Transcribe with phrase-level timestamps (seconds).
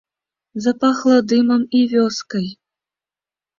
[0.65, 2.47] Запахла дымам і вёскай.